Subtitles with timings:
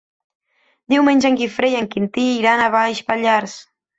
[0.93, 3.55] Diumenge en Guifré i en Quintí iran a Baix Pallars.